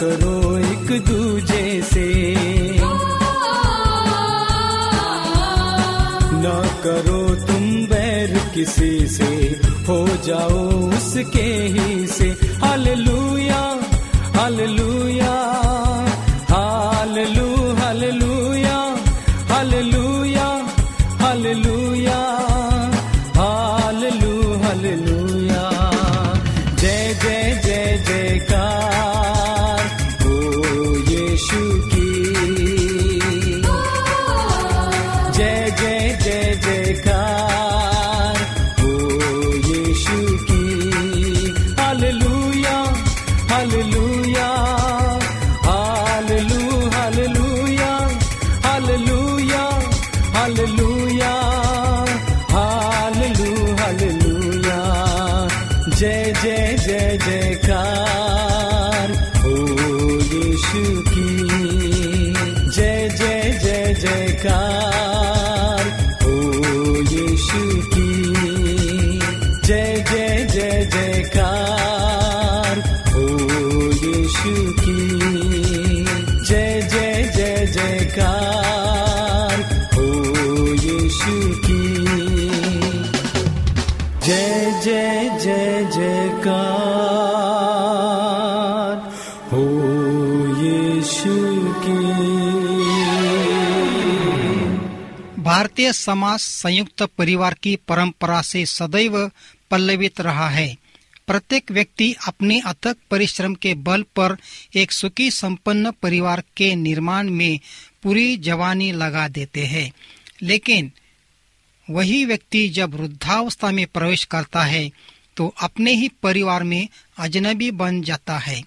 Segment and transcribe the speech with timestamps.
[0.00, 2.06] करो एक दूजे से।
[6.42, 12.28] ना करो तुम बैर किसी से, हो जाओ उसके ही से।
[12.62, 13.62] Hallelujah
[14.36, 15.19] hallelujah.
[95.60, 99.16] भारतीय समाज संयुक्त परिवार की परंपरा से सदैव
[99.70, 100.76] पल्लवित रहा है।
[101.26, 104.36] प्रत्येक व्यक्ति अपने अथक परिश्रम के बल पर
[104.74, 107.60] एक सुखी संपन्न परिवार के निर्माण में
[108.02, 109.92] पूरी जवानी लगा देते हैं।
[110.42, 110.90] लेकिन
[111.90, 114.90] वही व्यक्ति जब वृद्धावस्था में प्रवेश करता है
[115.36, 118.62] तो अपने ही परिवार में अजनबी बन जाता है।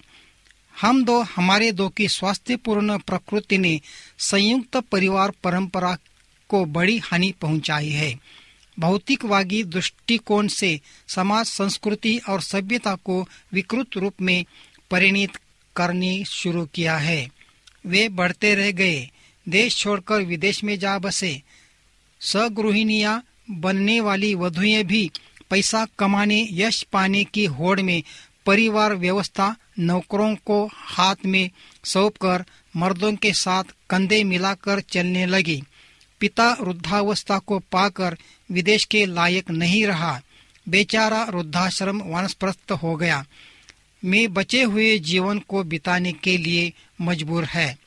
[0.80, 3.80] हम दो, हमारे दो की स्वास्थ्यपूर्ण प्रकृति ने
[4.18, 5.96] संयुक्त परिवार परंपरा
[6.48, 8.18] को बड़ी हानि पहुंचाई है।
[8.78, 14.44] भौतिकवादी दृष्टिकोण से समाज, संस्कृति और सभ्यता को विकृत रूप में
[14.90, 15.30] परिणित
[15.76, 17.30] करने शुरू किया है।
[17.86, 19.10] वे बढ़ते रह गए।
[19.48, 21.42] देश छोड़कर विदेश में जा बसे।
[22.20, 25.10] सगृहिणिया बनने वाली वधुएँ भी
[25.50, 28.02] पैसा कमाने, यश पाने की होड़ में
[28.46, 31.50] परिवार व्यवस्था नौकरों को हाथ में
[31.84, 32.44] सौंप कर
[32.76, 35.62] मर्दों के साथ कंधे मिलाकर चलने लगी।
[36.20, 38.16] पिता वृद्धावस्था को पाकर
[38.50, 40.20] विदेश के लायक नहीं रहा।
[40.68, 43.24] बेचारा वृद्धाश्रम वनस्प्रस्थ हो गया।
[44.04, 47.78] में बचे हुए जीवन को बिताने के लिए मजबूर है।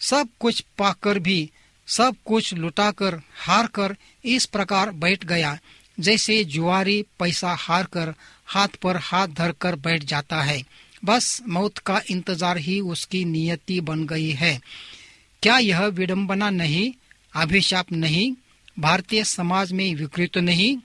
[0.00, 1.50] सब कुछ पाकर भी,
[1.88, 5.58] सब कुछ लुटाकर हार कर इस प्रकार बैठ गया,
[6.00, 8.14] जैसे जुआरी पैसा हार कर
[8.46, 10.62] हाथ पर हाथ धरकर बैठ जाता है।
[11.04, 14.60] बस मौत का इंतज़ार ही उसकी नियति बन गई है।
[15.42, 16.92] क्या यह विडंबना नहीं?
[17.34, 18.32] अभिशाप नहीं
[18.78, 20.76] भारतीय समाज में विकृत नहीं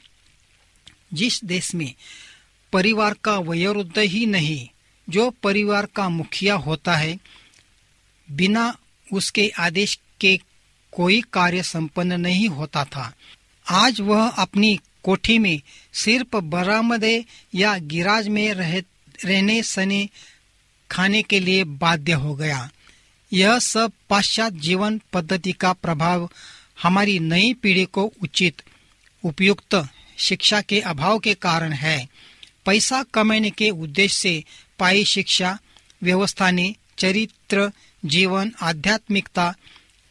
[1.13, 1.93] जिस देश में
[2.73, 4.67] परिवार का वयोवृद्ध ही नहीं
[5.09, 7.19] जो परिवार का मुखिया होता है
[8.31, 8.77] बिना
[9.13, 10.39] उसके आदेश के
[10.91, 13.13] कोई कार्य संपन्न नहीं होता था।
[13.69, 15.61] आज वह अपनी कोठी में
[15.93, 17.25] सिर्फ़ बरामदे
[17.55, 18.83] या गिराज में रह,
[19.25, 20.09] रहने सने
[20.91, 22.69] खाने के लिए बाध्य हो गया।
[23.33, 26.29] यह सब पाश्चात जीवन पद्धति का प्रभाव
[26.83, 28.61] हमारी नई पीढ़ी को उचित,
[29.23, 29.87] उपयुक्त
[30.17, 32.09] शिक्षा के अभाव के कारण है।
[32.65, 34.43] पैसा कमाने के उद्देश्य से
[34.79, 35.59] पाई शिक्षा,
[36.03, 37.71] व्यवस्था ने चरित्र,
[38.05, 39.55] जीवन, आध्यात्मिकता,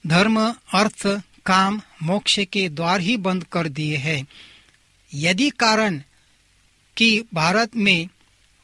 [0.07, 4.27] धर्म, अर्थ, काम, मोक्ष के द्वार ही बंद कर दिए हैं।
[5.15, 6.03] यदि कारण
[6.97, 8.09] कि भारत में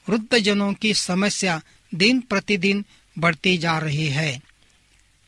[0.08, 1.62] वृद्ध जनों की समस्या
[1.94, 2.84] दिन प्रतिदिन
[3.18, 4.40] बढ़ती जा रही है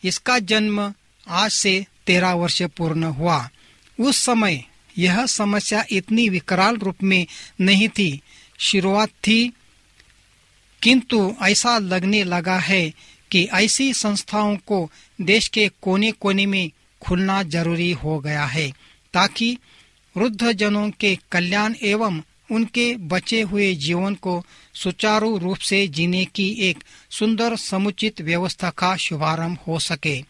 [0.04, 0.92] इसका जन्म
[1.26, 3.48] आज से तेरह वर्ष पूर्ण हुआ।
[3.98, 4.64] उस समय
[4.98, 7.26] यह समस्या इतनी विकराल रूप में
[7.60, 8.20] नहीं थी।
[8.58, 9.52] शुरुआत थी,
[10.82, 12.92] किंतु ऐसा लगने लगा है
[13.30, 14.90] कि ऐसी संस्थाओं को
[15.20, 16.70] देश के कोने कोने में
[17.02, 18.70] खुलना ज़रूरी हो गया है,
[19.14, 19.56] ताकि
[20.16, 22.20] वृद्ध जनों के कल्याण एवं
[22.50, 24.44] उनके बचे हुए जीवन को
[24.74, 30.24] सुचारू रूप से जीने की एक सुंदर समुचित व्यवस्था का शुभारंभ हो सके।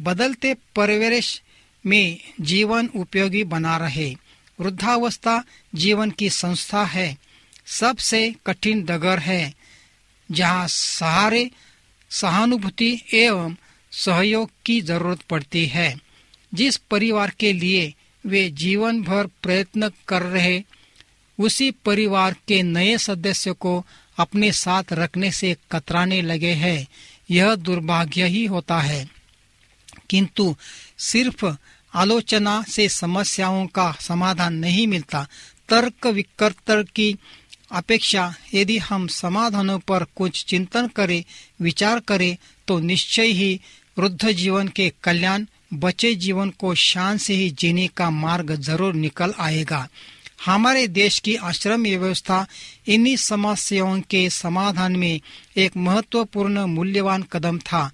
[0.00, 1.42] बदलते परिवेश
[1.86, 4.16] में जीवन उपयोगी बना रहे।
[4.60, 5.44] वृद्धावस्था
[5.74, 7.18] जीवन की संस्था है।
[7.66, 9.54] सबसे कठिन डगर है,
[10.30, 11.50] जहाँ सहारे,
[12.10, 13.56] सहानुभूति एवं
[13.92, 15.98] सहयोग की ज़रूरत पड़ती है।
[16.54, 17.94] जिस परिवार के लिए
[18.26, 20.62] वे जीवन भर प्रयत्न कर रहे
[21.38, 23.86] उसी परिवार के नए सदस्य को
[24.18, 26.88] अपने साथ रखने से कतराने लगे हैं।
[27.30, 29.08] यह दुर्भाग्य ही होता है।
[30.10, 30.56] किंतु
[30.98, 31.46] सिर्फ़
[31.94, 35.28] आलोचना से समस्याओं का समाधान नहीं मिलता।
[35.68, 37.16] तर्क विकर्त की
[37.72, 41.24] अपेक्षा यदि हम समाधानों पर कुछ चिंतन करें,
[41.60, 42.36] विचार करें
[42.68, 43.60] तो निश्चय ही
[43.98, 49.34] वृद्ध जीवन के कल्याण, बचे जीवन को शान से ही जीने का मार्ग ज़रूर निकल
[49.38, 49.88] आएगा।
[50.44, 52.46] हमारे देश की आश्रम व्यवस्था
[52.86, 55.20] इन्हीं समस्याओं के समाधान में
[55.56, 57.90] एक महत्वपूर्ण मूल्यवान कदम था।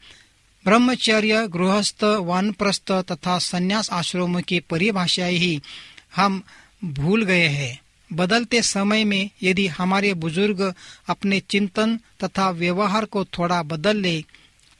[0.65, 5.61] ब्रह्मचर्य, गृहस्थ, वानप्रस्थ तथा संन्यास आश्रमों की परिभाषा ही
[6.17, 6.43] हम
[6.85, 7.81] भूल गए हैं।
[8.13, 10.75] बदलते समय में यदि हमारे बुज़ुर्ग
[11.09, 14.25] अपने चिंतन तथा व्यवहार को थोड़ा बदल ले,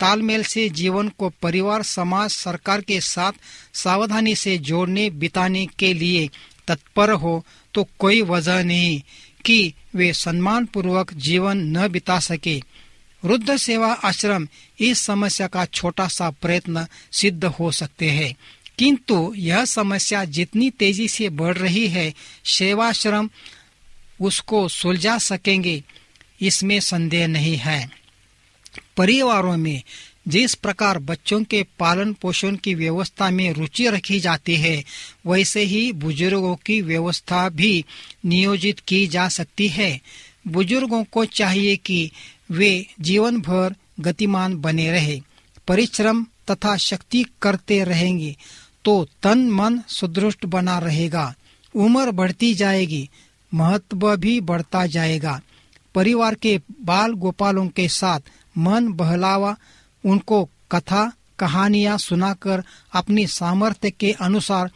[0.01, 3.33] तालमेल से जीवन को परिवार, समाज, सरकार के साथ
[3.75, 6.31] सावधानी से जोड़ने, बिताने के लिए
[6.69, 7.45] तत्पर हो
[7.75, 9.03] तो कोई वजह नहीं
[9.45, 12.63] कि वे सम्मान पूर्वक जीवन न बिता सके।
[13.25, 14.49] वृद्ध सेवा आश्रम
[14.81, 18.35] इस समस्या का छोटा सा प्रयत्न सिद्ध हो सकते हैं।
[18.79, 23.31] किंतु यह समस्या जितनी तेज़ी से बढ़ रही है, सेवाश्रम
[24.21, 25.85] उसको सुलझा सकेंगे,
[26.41, 27.91] इसमें संदेह नहीं है।
[28.97, 29.83] परिवारों में
[30.27, 34.85] जिस प्रकार बच्चों के पालन पोषण की व्यवस्था में रुचि रखी जाती है,
[35.27, 37.85] वैसे ही बुज़ुर्गों की व्यवस्था भी
[38.25, 40.01] नियोजित की जा सकती है।
[40.49, 42.11] बुज़ुर्गों को चाहिए कि
[42.51, 45.21] वे जीवन भर गतिमान बने रहे,
[45.69, 48.37] परिश्रम तथा शक्ति करते रहेंगे
[48.85, 51.35] तो तन मन सुदृष्ट बना रहेगा,
[51.75, 53.09] उम्र बढ़ती जाएगी,
[53.53, 55.41] महत्व भी बढ़ता जाएगा।
[55.95, 58.21] परिवार के बाल गोपालों के साथ
[58.59, 59.57] मन बहलावा
[60.05, 64.71] उनको कथा, कहानियाँ सुनाकर अपनी सामर्थ्य के अनुसार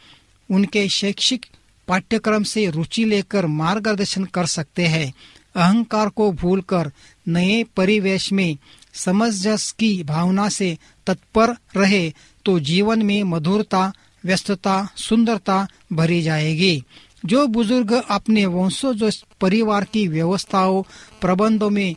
[0.49, 1.45] उनके शैक्षिक
[1.87, 5.13] पाठ्यक्रम से रुचि लेकर मार्गदर्शन कर सकते हैं।
[5.55, 6.91] अहंकार को भूलकर
[7.27, 8.57] नए परिवेश में
[8.93, 12.13] समंजस की भावना से तत्पर रहे
[12.45, 13.91] तो जीवन में मधुरता,
[14.25, 16.83] व्यस्तता, सुंदरता भरी जाएगी।
[17.25, 20.83] जो बुज़ुर्ग अपने वंशज, परिवार की व्यवस्थाओं,
[21.21, 21.95] प्रबंधों में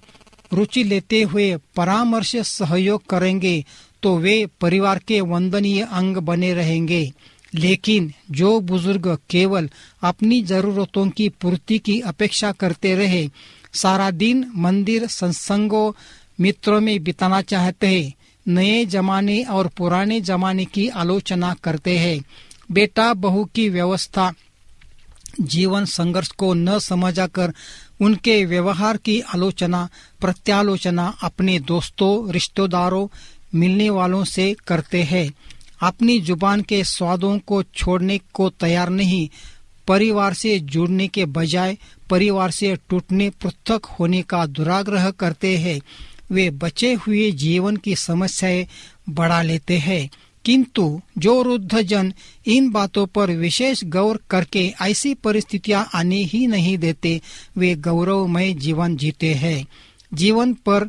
[0.53, 3.65] रुचि लेते हुए परामर्श सहयोग करेंगे
[4.03, 7.13] तो वे परिवार के वंदनीय अंग बने रहेंगे।
[7.55, 9.71] लेकिन जो बुज़ुर्ग केवल
[10.03, 13.29] अपनी जरूरतों की पूर्ति की अपेक्षा करते रहे,
[13.75, 15.93] सारा दिन मंदिर संसंगों,
[16.41, 18.15] मित्रों में बिताना चाहते हैं,
[18.49, 22.25] नए जमाने और पुराने जमाने की आलोचना करते हैं।
[22.73, 24.33] बेटा बहू की व्यवस्था,
[25.41, 27.53] जीवन संघर्ष को न समझा कर
[28.03, 29.89] उनके व्यवहार की आलोचना,
[30.21, 33.09] प्रत्यालोचना अपने दोस्तों, रिश्तेदारों,
[33.55, 35.33] मिलने वालों से करते हैं।
[35.83, 39.29] अपनी ज़ुबान के स्वादों को छोड़ने को तैयार नहीं,
[39.89, 41.79] परिवार से जुड़ने के बजाय
[42.11, 45.81] परिवार से टूटने, पृथक होने का दुराग्रह करते हैं।
[46.31, 48.67] वे बचे हुए जीवन की समस्याएँ
[49.09, 50.11] बढ़ा लेते हैं।
[50.45, 52.15] किंतु जो वृद्ध जन
[52.47, 57.21] इन बातों पर विशेष गौर करके ऐसी परिस्थितियाँ आने ही नहीं देते,
[57.57, 59.67] वे गौरवमय जीवन जीते हैं।
[60.15, 60.89] जीवन पर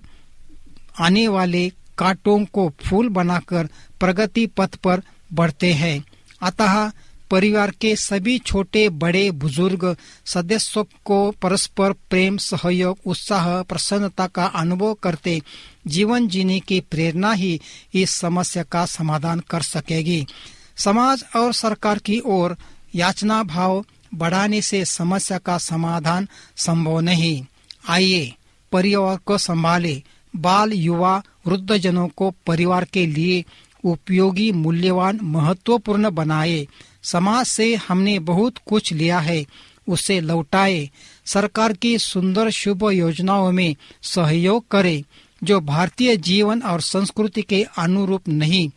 [0.99, 3.69] आने वाले कांटों को फूल बनाकर
[3.99, 5.01] प्रगति पथ पर
[5.33, 6.05] बढ़ते हैं।
[6.41, 6.91] अतः
[7.33, 14.93] परिवार के सभी छोटे, बड़े, बुज़ुर्ग सदस्यों को परस्पर प्रेम, सहयोग, उत्साह, प्रसन्नता का अनुभव
[14.93, 15.41] करते
[15.87, 17.61] जीवन जीने की प्रेरणा ही
[17.93, 20.27] इस समस्या का समाधान कर सकेगी।
[20.77, 22.57] समाज और सरकार की ओर
[22.95, 27.45] याचना भाव बढ़ाने से समस्या का समाधान संभव नहीं।
[27.89, 28.33] आइए
[28.71, 30.03] परिवार को संभाले।
[30.35, 33.45] बाल, युवा वृद्ध जनों को परिवार के लिए
[33.83, 36.67] उपयोगी, मूल्यवान, महत्वपूर्ण बनाए।
[37.03, 39.45] समाज से हमने बहुत कुछ लिया है,
[39.89, 40.89] उसे लौटाए।
[41.25, 45.03] सरकार की सुंदर शुभ योजनाओं में सहयोग करे,
[45.43, 48.69] जो भारतीय जीवन और संस्कृति के अनुरूप नहीं,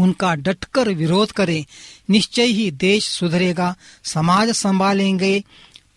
[0.00, 1.66] उनका डटकर विरोध करे।
[2.10, 3.74] निश्चय ही देश सुधरेगा,
[4.04, 5.44] समाज संभालेंगे,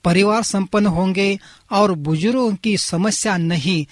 [0.03, 1.39] परिवार संपन्न होंगे
[1.71, 3.85] और बुज़ुर्गों की समस्या नहीं,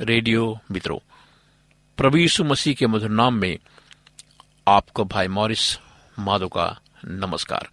[0.00, 0.98] रेडियो मित्रों,
[1.96, 3.58] प्रभु यीशु मसीह के मधुर नाम में
[4.68, 5.78] आपको भाई मॉरिस
[6.18, 7.68] माधो का नमस्कार।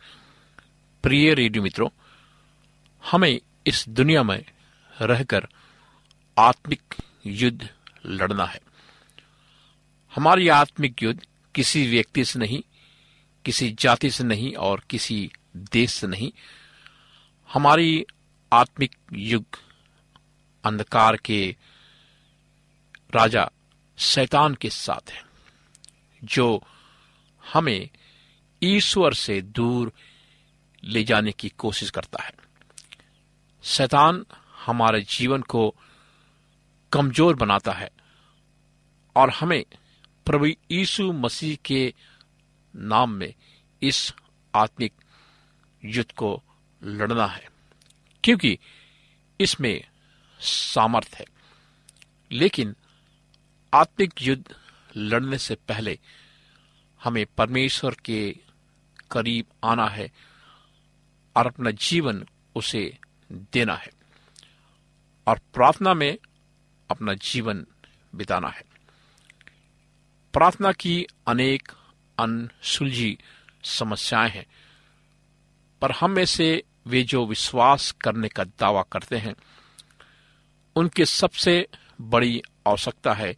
[1.04, 1.90] प्रिय रेडियो मित्रों,
[3.12, 4.46] हमें इस दुनिया में
[5.02, 5.48] रहकर
[6.38, 7.70] आत्मिक युद्ध
[8.06, 8.60] लड़ना है।
[10.16, 11.22] हमारी आत्मिक युद्ध
[11.56, 12.62] किसी व्यक्ति से नहीं,
[13.46, 16.32] किसी जाति से नहीं और किसी देश से नहीं।
[17.54, 18.06] हमारी
[18.54, 19.46] आत्मिक युग
[20.64, 21.56] अंधकार के
[23.10, 23.50] राजा
[23.98, 25.24] शैतान के साथ है,
[26.24, 26.64] जो
[27.44, 27.90] हमें
[28.62, 29.92] ईश्वर से दूर
[30.84, 32.32] ले जाने की कोशिश करता है।
[33.64, 34.26] शैतान
[34.66, 35.70] हमारे जीवन को
[36.92, 37.90] कमज़ोर बनाता है
[39.16, 39.64] और हमें
[40.26, 41.94] प्रभु यीशु मसीह के
[42.76, 43.34] नाम में
[43.82, 44.14] इस
[44.54, 44.94] आत्मिक
[45.84, 46.42] युद्ध को
[46.82, 47.48] लड़ना है,
[48.24, 48.58] क्योंकि
[49.40, 49.84] इसमें
[50.40, 51.26] सामर्थ है।
[52.32, 52.76] लेकिन
[53.78, 54.56] आत्मिक युद्ध
[54.98, 56.00] लड़ने से पहले
[57.04, 58.36] हमें परमेश्वर के
[59.12, 60.12] करीब आना है
[61.36, 62.98] और अपना जीवन उसे
[63.32, 63.90] देना है
[65.28, 66.18] और प्रार्थना में
[66.92, 67.66] अपना जीवन
[68.16, 68.64] बिताना है।
[70.34, 71.72] प्रार्थना की अनेक
[72.20, 73.18] अनसुलझी
[73.64, 74.46] समस्याएँ हैं,
[75.82, 79.36] पर हम में से वे जो विश्वास करने का दावा करते हैं,
[80.76, 81.68] उनके सबसे
[82.02, 83.38] बड़ी आवश्यकता है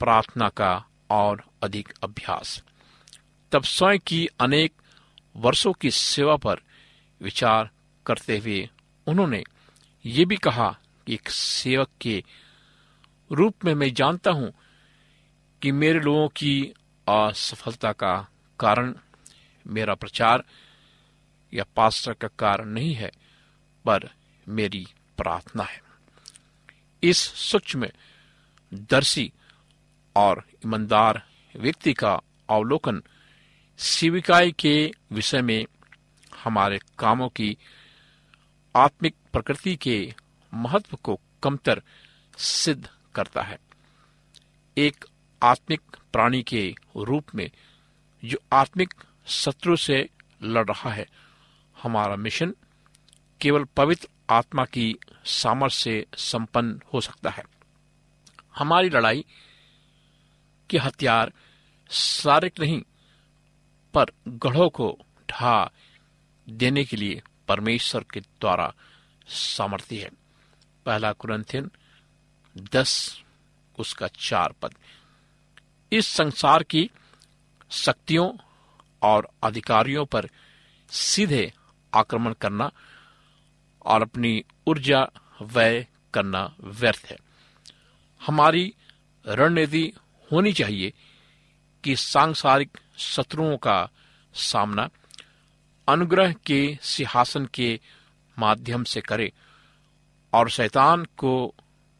[0.00, 2.62] प्रार्थना का और अधिक अभ्यास।
[3.52, 4.72] तब स्वयं की अनेक
[5.36, 6.60] वर्षों की सेवा पर
[7.20, 7.70] विचार
[8.06, 8.68] करते हुए
[9.06, 9.42] उन्होंने
[10.06, 12.24] ये भी कहा कि एक सेवक के
[13.32, 14.52] रूप में मैं जानता हूँ
[15.62, 16.72] कि मेरे लोगों की
[17.08, 18.28] असफलता का
[18.60, 18.94] कारण
[19.66, 20.44] मेरा प्रचार
[21.54, 23.10] या पास्टर का कारण नहीं है,
[23.84, 24.08] पर
[24.48, 24.86] मेरी
[25.16, 25.80] प्रार्थना है।
[27.02, 27.86] इस सूक्ष्म
[28.74, 29.32] दर्शी
[30.16, 31.22] और ईमानदार
[31.56, 32.20] व्यक्ति का
[32.50, 33.02] अवलोकन
[33.78, 35.66] शिविकाई के विषय में
[36.44, 37.56] हमारे कामों की
[38.76, 40.14] आत्मिक प्रकृति के
[40.54, 41.82] महत्व को कमतर
[42.38, 43.58] सिद्ध करता है।
[44.78, 45.04] एक
[45.42, 45.80] आत्मिक
[46.12, 47.50] प्राणी के रूप में
[48.24, 48.94] जो आत्मिक
[49.26, 50.08] शत्रु से
[50.42, 51.06] लड़ रहा है,
[51.82, 52.54] हमारा मिशन
[53.40, 57.42] केवल पवित्र आत्मा की सामर्थ्य से संपन्न हो सकता है।
[58.56, 59.24] हमारी लड़ाई
[60.70, 61.32] के हथियार
[61.90, 62.82] शारीरिक नहीं,
[63.94, 64.98] पर गढ़ों को
[65.30, 65.70] ढा
[66.48, 68.74] देने के लिए परमेश्वर के द्वारा
[69.26, 70.10] सामर्थ्य है।
[70.86, 71.70] पहला कुरंथियन
[72.58, 73.22] दस,
[73.78, 74.74] उसका चार पद।
[75.92, 76.90] इस संसार की
[77.70, 78.36] शक्तियों
[79.02, 80.28] और अधिकारियों पर
[80.90, 81.52] सीधे
[81.94, 82.70] आक्रमण करना
[83.86, 85.08] और अपनी ऊर्जा
[85.42, 87.16] व्यय करना व्यर्थ है।
[88.26, 88.74] हमारी
[89.26, 89.92] रणनीति
[90.32, 90.92] होनी चाहिए
[91.84, 93.88] कि सांसारिक शत्रुओं का
[94.34, 94.88] सामना
[95.88, 97.80] अनुग्रह के सिंहासन के
[98.38, 99.32] माध्यम से करे
[100.32, 101.54] और शैतान को,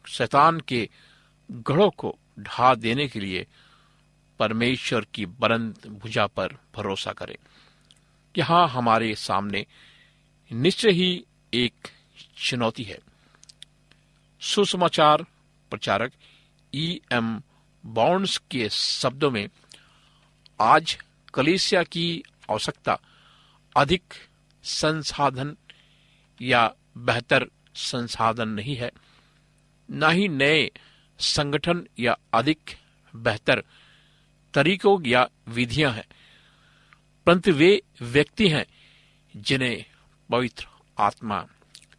[0.08, 0.88] शैतान के
[1.50, 3.46] गढ़ों को ढा देने के लिए
[4.38, 7.38] परमेश्वर की बुलंद भुजा पर भरोसा करे।
[8.38, 9.66] यहाँ हमारे सामने
[10.52, 11.88] निश्चय ही एक
[12.36, 12.98] चुनौती है।
[14.40, 15.22] सुसमाचार
[15.70, 16.12] प्रचारक
[16.74, 17.42] ई एम
[17.86, 19.48] बॉन्ड्स के शब्दों में
[20.60, 20.98] आज
[21.34, 22.98] कलेसिया की आवश्यकता,
[23.76, 24.14] अधिक
[24.64, 25.56] संसाधन
[26.40, 28.90] या बेहतर संसाधन नहीं है।
[29.90, 30.70] न ही नए
[31.18, 32.70] संगठन या अधिक
[33.14, 33.62] बेहतर
[34.54, 36.04] तरीकों या विधियाँ हैं,
[37.26, 38.66] परंतु वे व्यक्ति हैं
[39.36, 39.84] जिन्हें
[40.30, 40.66] पवित्र
[40.98, 41.44] आत्मा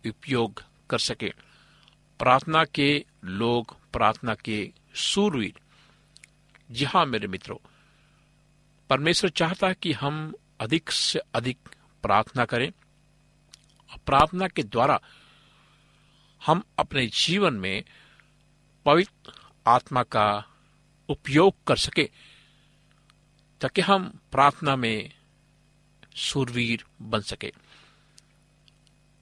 [0.08, 1.34] उपयोग कर सके।
[2.20, 5.54] प्रार्थना के लोग प्रार्थना के सूरवीर
[6.72, 7.58] जी हाँ मेरे मित्रों,
[8.90, 11.58] परमेश्वर चाहता है कि हम अधिक से अधिक
[12.04, 12.72] प्रार्थना करें।
[14.06, 15.00] प्रार्थना के द्वारा
[16.46, 17.84] हम अपने जीवन में
[18.86, 19.34] पवित्र
[19.68, 20.46] आत्मा का
[21.10, 22.10] उपयोग कर सके,
[23.62, 25.12] ताकि हम प्रार्थना में
[26.16, 27.54] सूरवीर बन सके।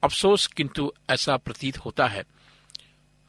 [0.03, 2.25] अफसोस किंतु ऐसा प्रतीत होता है,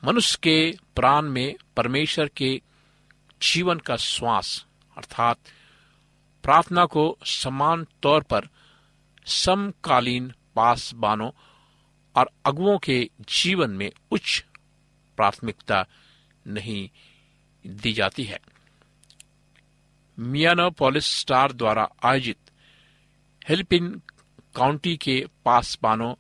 [0.05, 2.63] मनुष्य के प्राण में परमेश्वर के
[3.43, 5.39] जीवन का श्वास, अर्थात
[6.43, 8.49] प्रार्थना को समान तौर पर
[9.27, 11.31] समकालीन पासबानों
[12.17, 14.45] और अगुओं के जीवन में उच्च
[15.17, 15.87] प्राथमिकता
[16.47, 16.91] नहीं
[17.67, 18.41] दी जाती है।
[20.19, 22.37] मियानोपोलिस स्टार द्वारा आयोजित
[23.49, 24.03] हेल्पिन
[24.57, 26.15] काउंटी के पासबानों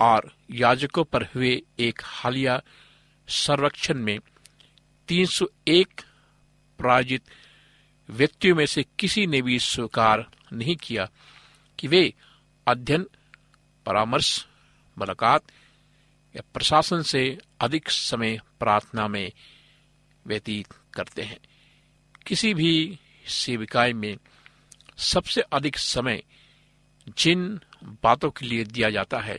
[0.00, 2.62] और याजकों पर हुए एक हालिया
[3.28, 4.18] सर्वेक्षण में
[5.08, 6.04] 301
[6.78, 7.22] प्रायोजित
[8.10, 11.08] व्यक्तियों में से किसी ने भी स्वीकार नहीं किया
[11.78, 12.14] कि वे
[12.68, 13.06] अध्ययन,
[13.86, 14.46] परामर्श,
[14.98, 15.42] मुलाकात
[16.36, 19.32] या प्रशासन से अधिक समय प्रार्थना में
[20.26, 21.38] व्यतीत करते हैं।
[22.26, 24.16] किसी भी सेविकाई में
[24.96, 26.22] सबसे अधिक समय
[27.18, 29.38] जिन बातों के लिए दिया जाता है,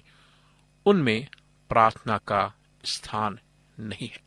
[0.85, 1.27] उनमें
[1.69, 2.53] प्रार्थना का
[2.85, 3.39] स्थान
[3.79, 4.19] नहीं है।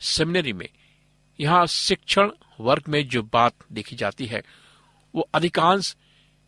[0.00, 0.68] सेमिनरी में
[1.40, 4.42] यहाँ शिक्षण वर्ग में जो बात देखी जाती है,
[5.14, 5.96] वो अधिकांश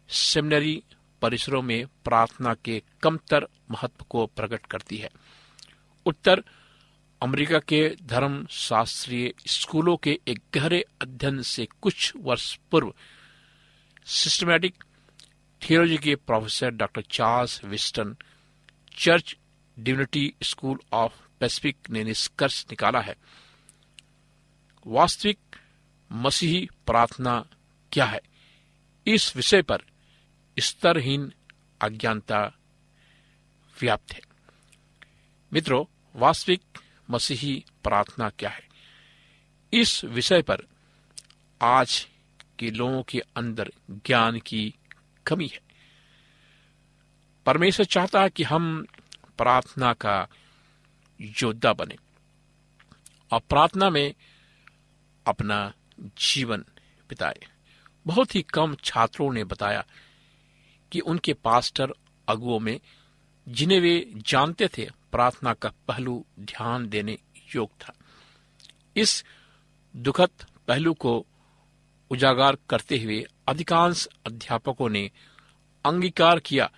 [0.08, 0.82] सेमिनरी
[1.22, 5.10] परिसरों में प्रार्थना के कमतर महत्व को प्रकट करती है।
[6.06, 6.42] उत्तर
[7.22, 12.94] अमेरिका के धर्म शास्त्रीय स्कूलों के एक गहरे अध्ययन से कुछ वर्ष पूर्व
[14.04, 14.84] सिस्टमैटिक
[15.62, 18.16] थियोलॉजी के professor doctor Charles Whiston
[18.98, 19.36] church
[19.78, 23.16] divinity school of Pacific ने निष्कर्ष निकाला है।
[24.86, 25.38] वास्तविक
[26.12, 27.46] मसीही प्रार्थना
[27.92, 28.20] क्या है?
[29.06, 29.78] इस विषय पर
[30.58, 31.32] स्तरहीन
[31.80, 32.58] अज्ञानता
[33.80, 34.20] व्याप्त है।
[35.52, 35.84] मित्रों,
[36.20, 36.62] वास्तविक
[37.10, 38.68] मसीही प्रार्थना क्या है?
[39.72, 40.56] इस विषय पर
[41.62, 42.08] आज
[42.58, 44.74] के लोगों के अंदर ज्ञान की
[45.26, 45.60] कमी है।
[47.46, 48.86] परमेश्वर चाहता है कि हम
[49.38, 50.28] प्रार्थना का
[51.20, 51.96] योद्धा बने।
[53.32, 54.14] और प्रार्थना में
[55.26, 56.64] अपना जीवन
[57.08, 57.40] बिताए।
[58.06, 59.84] बहुत ही कम छात्रों ने बताया
[60.92, 61.92] कि उनके पास्टर
[62.28, 62.80] अगुओं में
[63.48, 67.18] जिन्हें वे जानते थे, प्रार्थना का पहलू ध्यान देने
[67.54, 67.94] योग था।
[68.96, 69.24] इस
[69.96, 70.30] दुखद
[70.68, 71.26] पहलू को
[72.10, 75.10] उजागर करते हुए अधिकांश अध्यापकों ने
[75.84, 76.70] अंगीकार किया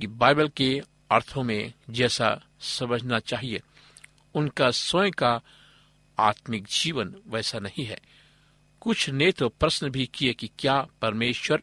[0.00, 3.60] कि बाइबल के अर्थों में जैसा समझना चाहिए,
[4.34, 5.40] उनका स्वयं का
[6.18, 8.00] आत्मिक जीवन वैसा नहीं है।
[8.80, 11.62] कुछ ने तो प्रश्न भी किए कि क्या परमेश्वर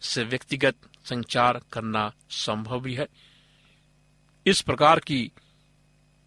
[0.00, 3.08] से व्यक्तिगत संचार करना संभव भी है?
[4.46, 5.32] इस प्रकार की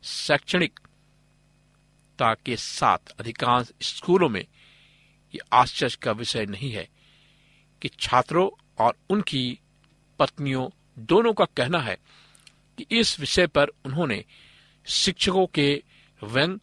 [0.03, 4.45] शैक्षणिकता के साथ अधिकांश स्कूलों में
[5.35, 6.89] ये आश्चर्य का विषय नहीं है
[7.81, 8.49] कि छात्रों
[8.85, 9.59] और उनकी
[10.19, 11.97] पत्नियों दोनों का कहना है
[12.77, 14.25] कि इस विषय पर उन्होंने
[14.85, 15.83] शिक्षकों के
[16.23, 16.59] व्यंग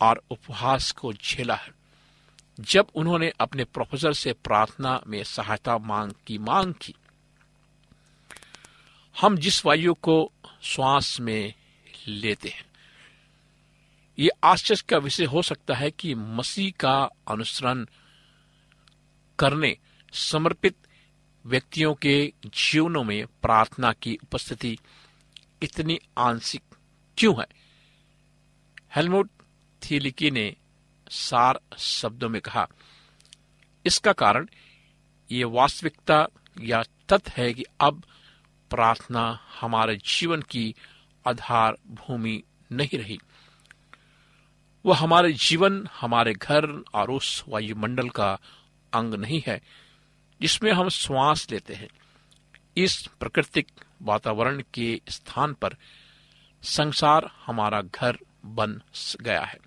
[0.00, 1.70] और उपहास को झेला है।
[2.60, 6.94] जब उन्होंने अपने प्रोफेसर से प्रार्थना में सहायता मांग की मांग की,
[9.20, 11.54] हम जिस वायु को श्वास में
[12.08, 12.66] लेते हैं,
[14.18, 17.86] ये आश्चर्य का विषय हो सकता है कि मसीह का अनुसरण
[19.38, 19.78] करने
[20.12, 20.76] समर्पित
[21.46, 24.78] व्यक्तियों के जीवनों में प्रार्थना की उपस्थिति
[25.62, 26.62] इतनी आंशिक
[27.18, 27.46] क्यों है?
[28.96, 29.30] हेलमुट
[29.84, 30.56] थीलिकी ने
[31.10, 32.66] सार शब्दों में कहा,
[33.84, 34.46] इसका कारण
[35.30, 36.26] ये वास्तविकता
[36.60, 38.02] या तथ्य है कि अब
[38.70, 40.74] प्रार्थना हमारे जीवन की
[41.28, 42.42] आधार भूमि
[42.72, 43.18] नहीं रही।
[44.84, 48.38] वह हमारे जीवन, हमारे घर और उस वायुमंडल का
[48.92, 49.60] अंग नहीं है,
[50.40, 51.88] जिसमें हम श्वास लेते हैं।
[52.76, 53.66] इस प्राकृतिक
[54.02, 55.76] वातावरण के स्थान पर
[56.62, 58.80] संसार हमारा घर बन
[59.20, 59.58] गया है।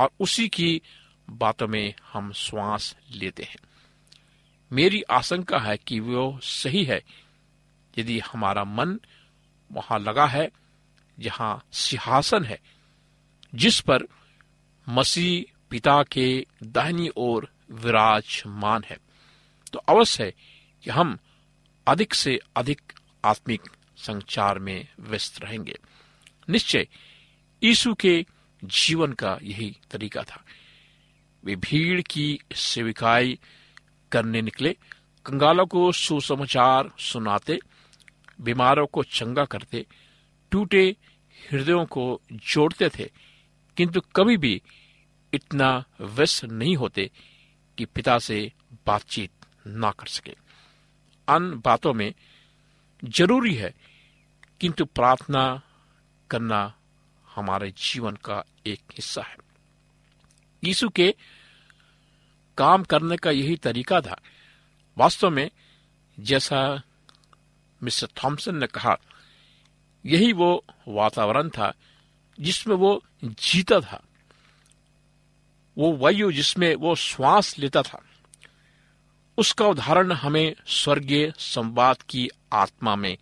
[0.00, 0.80] और उसी की
[1.30, 3.56] बातों में हम श्वास लेते हैं।
[4.72, 7.02] मेरी आशंका है कि वो सही है।
[7.98, 9.00] यदि हमारा मन
[9.72, 10.50] वहाँ लगा है,
[11.18, 12.58] जहाँ सिंहासन है,
[13.54, 14.06] जिस पर
[14.88, 18.98] मसीह पिता के दाहिनी ओर विराजमान है
[19.72, 20.30] तो अवश्य है
[20.84, 21.18] कि हम
[21.86, 22.92] अधिक से अधिक
[23.24, 23.62] आत्मिक
[23.96, 25.76] संचार में व्यस्त रहेंगे।
[26.48, 26.86] निश्चय,
[27.62, 28.26] यीशु के
[28.64, 30.44] जीवन का यही तरीका था।
[31.44, 33.38] वे भीड़ की सेविकाई
[34.12, 34.76] करने निकले,
[35.26, 37.58] कंगालों को सुसमाचार सुनाते,
[38.40, 39.86] बीमारों को चंगा करते,
[40.50, 40.96] टूटे
[41.52, 43.10] हृदयों को जोड़ते थे,
[43.76, 44.62] किंतु कभी भी
[45.34, 47.10] इतना व्यस्त नहीं होते
[47.78, 48.52] कि पिता से
[48.86, 49.30] बातचीत
[49.66, 50.34] ना कर सके।
[51.28, 52.14] अन्य बातों में
[53.04, 53.74] ज़रूरी है,
[54.60, 55.62] किंतु प्रार्थना
[56.30, 56.74] करना
[57.40, 59.36] हमारे जीवन का एक हिस्सा है।
[60.64, 61.14] यीशु के
[62.58, 64.20] काम करने का यही तरीका था।
[64.98, 65.50] वास्तव में
[66.20, 66.82] जैसा
[67.82, 68.96] मिस्टर थॉमसन ने कहा,
[70.06, 71.72] यही वो वातावरण था
[72.40, 74.02] जिसमें वो जीता था।
[75.78, 78.02] वो वायु जिसमें वो श्वास लेता था।
[79.38, 83.18] उसका उदाहरण हमें स्वर्गीय संवाद की आत्मा में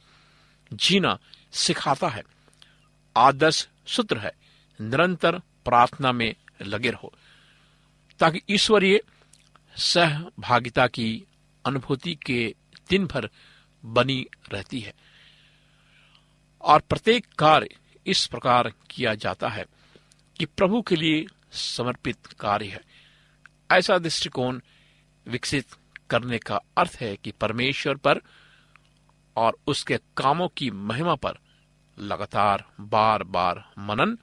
[0.73, 1.19] जीना
[1.53, 2.23] सिखाता है।
[3.17, 4.33] आदर्श सूत्र है,
[4.81, 7.13] निरंतर प्रार्थना में लगे रहो।
[8.19, 9.01] ताकि ईश्वरीय
[9.77, 11.25] सहभागिता की
[11.67, 12.55] अनुभूति के
[12.91, 13.31] दिन भर
[13.85, 14.95] बनी रहती है।
[16.61, 17.69] और प्रत्येक कार्य
[18.07, 19.65] इस प्रकार किया जाता है
[20.39, 22.81] कि प्रभु के लिए समर्पित कार्य है।
[23.71, 24.61] ऐसा दृष्टिकोण
[25.29, 25.67] विकसित
[26.11, 28.21] करने का अर्थ है कि परमेश्वर पर
[29.37, 31.39] और उसके कामों की महिमा पर
[31.99, 34.19] लगातार बार बार मनन,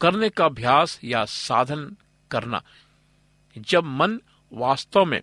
[0.00, 1.96] करने का अभ्यास या साधन
[2.30, 2.62] करना।
[3.58, 4.20] जब मन
[4.52, 5.20] वास्तव में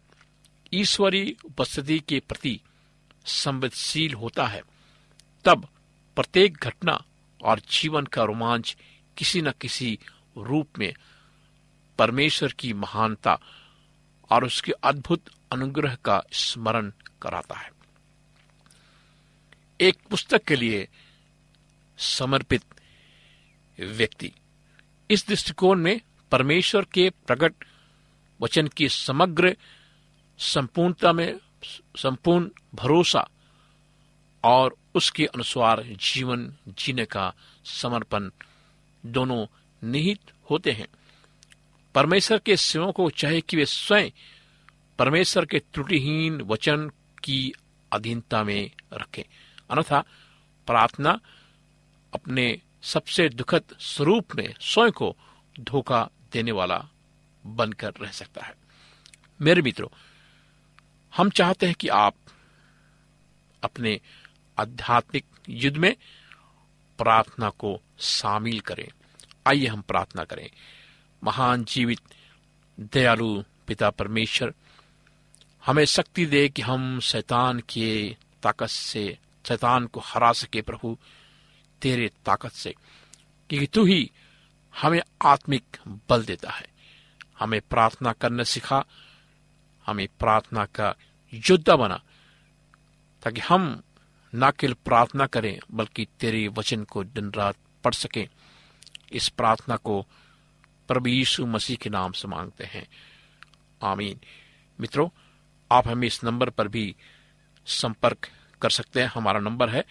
[0.74, 2.60] ईश्वरीय उपस्थिति के प्रति
[3.26, 4.64] संवेदनशील होता है,
[5.46, 5.68] तब
[6.16, 7.04] प्रत्येक घटना
[7.44, 8.78] और जीवन का रोमांच
[9.18, 10.00] किसी न किसी
[10.38, 10.94] रूप में
[12.00, 13.40] परमेश्वर की महानता
[14.30, 17.72] और उसके अद्भुत अनुग्रह का स्मरण कराता है।
[19.82, 20.88] एक पुस्तक के लिए
[21.98, 22.64] समर्पित
[23.80, 24.32] व्यक्ति।
[25.12, 26.02] इस दृष्टिकोण में
[26.32, 27.54] परमेश्वर के प्रकट
[28.42, 29.58] वचन की समग्र,
[30.40, 31.38] संपूर्णता में
[31.98, 33.30] संपूर्ण भरोसा
[34.44, 37.34] और उसके अनुसार जीवन जीने का
[37.66, 38.30] समर्पण
[39.06, 39.46] दोनों
[39.84, 40.88] निहित होते हैं।
[41.96, 44.10] परमेश्वर के सेवों को चाहे कि वे स्वयं
[45.00, 46.90] परमेश्वर के त्रुटिहीन वचन
[47.24, 47.54] की
[47.94, 49.24] अधीनता में रखें।
[49.72, 50.00] अन्यथा
[50.68, 51.20] प्रार्थना
[52.14, 55.18] अपने सबसे दुखद स्वरूप में स्वयं को
[55.60, 56.88] धोखा देने वाला
[57.46, 58.54] बनकर रह सकता है।
[59.42, 59.88] मेरे मित्रों,
[61.18, 62.16] हम चाहते हैं कि आप
[63.64, 64.02] अपने
[64.60, 65.96] आध्यात्मिक युद्ध में
[66.98, 68.88] प्रार्थना को शामिल करें।
[69.48, 70.50] आइए हम प्रार्थना करें।
[71.24, 72.00] महान जीवित,
[72.80, 74.54] दयालु पिता परमेश्वर,
[75.66, 80.98] हमें शक्ति दे कि हम शैतान के ताकत से, शैतान को हरा सके प्रभु।
[81.84, 82.76] तेरे ताकत से
[83.50, 84.12] क्योंकि तू ही
[84.82, 86.68] हमें आत्मिक बल देता है।
[87.40, 88.86] हमें प्रार्थना करना सिखा,
[89.86, 90.96] हमें प्रार्थना का
[91.34, 92.04] योद्धा बना,
[93.24, 93.84] ताकि हम
[94.36, 98.28] न केवल प्रार्थना करें, बल्कि तेरे वचन को दिन रात पढ़ सकें।
[99.12, 100.02] इस प्रार्थना को
[100.88, 102.88] प्रभु यीशु मसीह के नाम से मांगते हैं।
[103.84, 104.20] आमीन।
[104.80, 105.10] मित्रों,
[105.72, 106.96] आप हमें इस नंबर पर भी
[107.66, 108.30] संपर्क
[108.62, 109.86] कर सकते हैं। हमारा नंबर है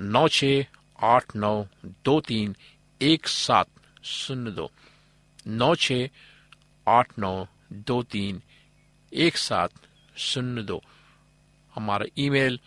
[0.00, 0.44] नौ छ
[1.02, 1.52] आठ नौ
[2.04, 2.54] दो तीन
[3.00, 3.66] एक सात
[4.06, 4.70] शून्य दो।
[5.46, 5.92] नौ छ
[6.86, 7.32] आठ नौ
[7.86, 8.40] दो तीन
[9.12, 9.86] एक सात
[10.26, 10.80] शून्य दो।
[11.72, 12.58] हमारा ईमेल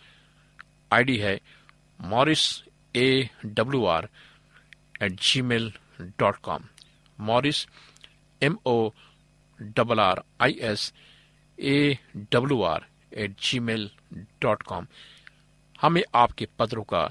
[0.92, 1.38] आईडी है
[2.00, 2.44] Morris
[2.94, 3.08] A
[3.44, 4.08] W R
[5.02, 5.72] at Gmail
[6.18, 6.62] dot com.
[7.18, 7.66] Morris
[8.42, 8.78] M O
[9.76, 10.92] double R I S
[11.58, 11.98] A
[12.32, 13.90] W R at Gmail
[14.42, 14.86] dot com.
[15.82, 17.10] हमें आपके पत्रों का